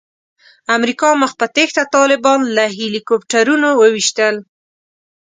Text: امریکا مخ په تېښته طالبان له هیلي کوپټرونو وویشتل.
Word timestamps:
امریکا 0.77 1.09
مخ 1.21 1.31
په 1.39 1.45
تېښته 1.55 1.83
طالبان 1.95 2.39
له 2.55 2.63
هیلي 2.75 3.01
کوپټرونو 3.09 3.69
وویشتل. 3.81 4.35